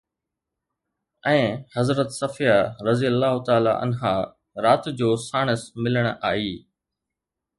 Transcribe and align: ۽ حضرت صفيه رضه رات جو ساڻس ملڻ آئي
۽ 1.31 1.39
حضرت 1.75 2.09
صفيه 2.19 2.57
رضه 2.85 3.09
رات 4.67 4.83
جو 5.03 5.09
ساڻس 5.27 5.61
ملڻ 5.83 6.05
آئي 6.31 6.51